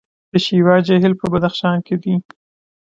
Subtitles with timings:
[0.31, 2.15] د شیوا جهیل په بدخشان کې دی